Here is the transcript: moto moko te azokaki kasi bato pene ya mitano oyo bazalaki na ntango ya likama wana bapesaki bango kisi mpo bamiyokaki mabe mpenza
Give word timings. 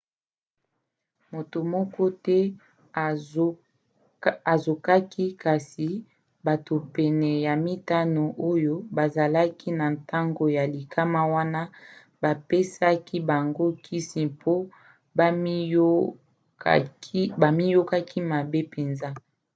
moto 1.31 1.59
moko 1.73 2.03
te 2.25 2.37
azokaki 4.53 5.25
kasi 5.43 5.87
bato 6.45 6.75
pene 6.95 7.31
ya 7.47 7.53
mitano 7.65 8.23
oyo 8.51 8.75
bazalaki 8.97 9.69
na 9.79 9.85
ntango 9.97 10.43
ya 10.57 10.65
likama 10.75 11.21
wana 11.33 11.61
bapesaki 12.23 13.17
bango 13.29 13.65
kisi 13.85 14.19
mpo 14.33 14.53
bamiyokaki 17.41 18.19
mabe 18.31 18.59
mpenza 18.69 19.09